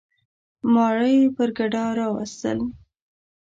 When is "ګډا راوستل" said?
1.57-2.59